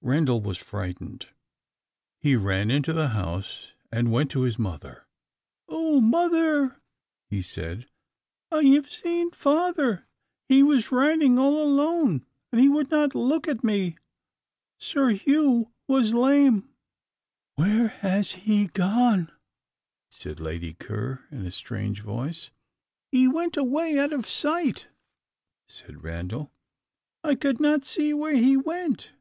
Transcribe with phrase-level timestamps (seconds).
[0.00, 1.28] Randal was frightened.
[2.18, 5.06] He ran into the house, and went to his mother.
[5.68, 6.80] "Oh, mother,"
[7.28, 7.84] he said,
[8.50, 10.06] "I have seen father!
[10.48, 13.98] He was riding all alone, and he would not look at me.
[14.78, 16.70] Sir Hugh was lame!"
[17.56, 19.30] "Where has he gone?"
[20.08, 22.48] said Lady Ker, in a strange voice.
[23.12, 24.88] "He went away out of sight,"
[25.68, 26.50] said Randal.
[27.22, 29.12] "I could not see where he went."